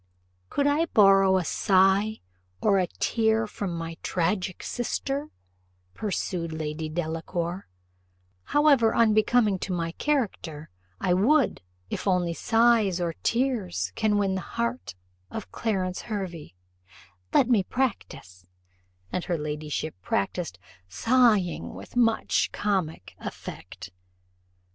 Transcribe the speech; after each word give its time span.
"Could 0.49 0.65
I 0.65 0.85
borrow 0.87 1.37
a 1.37 1.45
sigh, 1.45 2.21
or 2.59 2.79
a 2.79 2.87
tear, 2.87 3.45
from 3.45 3.71
my 3.77 3.97
tragic 4.01 4.63
sister," 4.63 5.29
pursued 5.93 6.51
Lady 6.51 6.89
Delacour, 6.89 7.67
"however 8.45 8.95
unbecoming 8.95 9.59
to 9.59 9.71
my 9.71 9.91
character, 9.91 10.71
I 10.99 11.13
would, 11.13 11.61
if 11.91 12.07
only 12.07 12.33
sighs 12.33 12.99
or 12.99 13.13
tears 13.21 13.91
can 13.93 14.17
win 14.17 14.33
the 14.33 14.41
heart 14.41 14.95
of 15.29 15.51
Clarence 15.51 16.01
Hervey: 16.01 16.55
let 17.31 17.47
me 17.47 17.61
practise" 17.61 18.47
and 19.11 19.23
her 19.25 19.37
ladyship 19.37 19.93
practised 20.01 20.57
sighing 20.89 21.75
with 21.75 21.95
much 21.95 22.51
comic 22.51 23.13
effect. 23.19 23.91